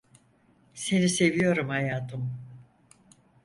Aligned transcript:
Seni 0.73 1.09
seviyorum 1.09 1.69
hayatım. 1.69 2.37